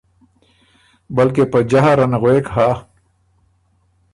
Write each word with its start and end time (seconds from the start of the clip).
بلکې 1.15 1.43
په 1.51 1.59
جهر 1.69 1.97
ان 2.03 2.13
غوېک 2.21 2.47
هۀ 2.55 2.69